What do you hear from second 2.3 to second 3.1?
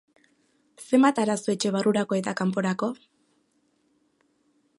kanporako?